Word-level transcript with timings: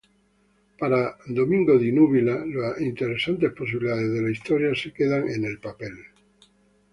Para 0.79 1.01
Domingo 1.27 1.77
Di 1.77 1.91
Núbila 1.91 2.43
“las 2.43 2.81
interesantes 2.81 3.53
posibilidades 3.53 4.11
de 4.11 4.21
la 4.23 4.31
historia 4.31 4.71
quedaron 4.91 5.29
en 5.29 5.45
el 5.45 5.59
papel. 5.59 5.93